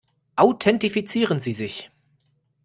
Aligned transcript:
Authentifizieren 0.35 1.39
Sie 1.39 1.53
sich! 1.53 1.91